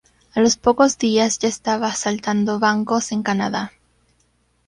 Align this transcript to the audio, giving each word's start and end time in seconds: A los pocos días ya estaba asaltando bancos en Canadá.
A 0.33 0.39
los 0.41 0.57
pocos 0.57 0.97
días 0.97 1.37
ya 1.37 1.47
estaba 1.47 1.85
asaltando 1.89 2.57
bancos 2.57 3.11
en 3.11 3.21
Canadá. 3.21 3.71